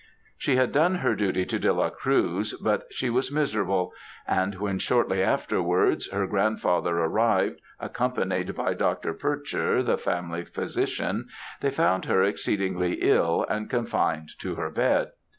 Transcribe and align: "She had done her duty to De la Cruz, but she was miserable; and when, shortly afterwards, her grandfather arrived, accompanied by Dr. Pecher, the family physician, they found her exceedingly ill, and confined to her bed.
"She 0.35 0.55
had 0.55 0.71
done 0.71 0.95
her 0.95 1.13
duty 1.13 1.45
to 1.45 1.59
De 1.59 1.71
la 1.71 1.91
Cruz, 1.91 2.53
but 2.55 2.87
she 2.89 3.11
was 3.11 3.31
miserable; 3.31 3.93
and 4.27 4.55
when, 4.55 4.79
shortly 4.79 5.21
afterwards, 5.21 6.09
her 6.09 6.25
grandfather 6.25 6.97
arrived, 6.97 7.59
accompanied 7.79 8.55
by 8.55 8.73
Dr. 8.73 9.13
Pecher, 9.13 9.83
the 9.85 9.99
family 9.99 10.43
physician, 10.43 11.27
they 11.61 11.69
found 11.69 12.05
her 12.05 12.23
exceedingly 12.23 12.93
ill, 13.03 13.45
and 13.47 13.69
confined 13.69 14.31
to 14.39 14.55
her 14.55 14.71
bed. 14.71 15.11